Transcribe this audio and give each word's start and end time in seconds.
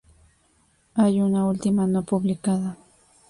Hay 0.95 1.21
una 1.21 1.45
última 1.45 1.85
no 1.85 2.03
publicada. 2.03 2.75